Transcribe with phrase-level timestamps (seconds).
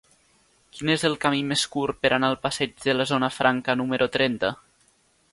[0.75, 4.07] Quin és el camí més curt per anar al passeig de la Zona Franca número
[4.17, 4.51] trenta?